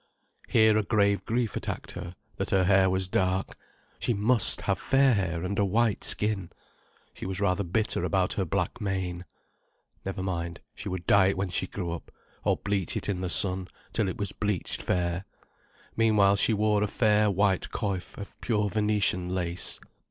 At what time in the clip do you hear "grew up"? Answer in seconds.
11.67-12.11